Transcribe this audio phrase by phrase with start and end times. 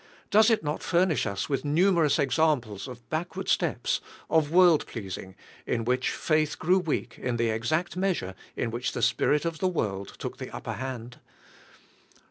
[0.31, 5.35] Does it not furnish us with nuanerou'S examples of backward steps, of world pleaBing,
[5.67, 9.59] in which faith grew weak in the exact meas ure in which the spirit of
[9.59, 11.19] the world took the upper hand?